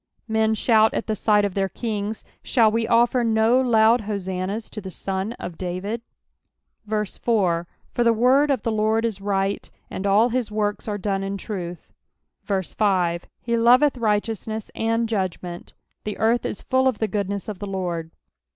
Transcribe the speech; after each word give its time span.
Hen 0.27 0.55
shout 0.55 0.95
at 0.95 1.05
the 1.05 1.15
sight 1.15 1.45
of 1.45 1.53
tlieir 1.53 1.71
kings: 1.71 2.23
shall 2.41 2.71
we 2.71 2.87
oSer 2.87 3.23
no 3.23 3.61
loud 3.61 4.01
hosannahs 4.05 4.67
to 4.71 4.81
the 4.81 4.89
Son 4.89 5.33
of 5.33 5.59
David 5.59 6.01
1 6.87 7.05
4 7.05 7.67
For 7.93 8.03
the 8.03 8.11
word 8.11 8.49
of 8.49 8.63
the 8.63 8.71
Lord 8.71 9.05
is 9.05 9.21
right; 9.21 9.69
and 9.91 10.07
all 10.07 10.29
his 10.29 10.49
works 10.51 10.87
are 10.87 10.97
done 10.97 11.21
in 11.21 11.37
truth. 11.37 11.93
5 12.45 13.25
He 13.43 13.55
loveth 13.55 13.95
righteousness 13.95 14.71
and 14.73 15.07
judgment: 15.07 15.75
the 16.03 16.17
earth 16.17 16.47
is 16.47 16.63
full 16.63 16.87
of 16.87 16.97
the 16.97 17.07
goodness 17.07 17.47
of 17.47 17.59
the 17.59 17.67
Lord. 17.69 18.09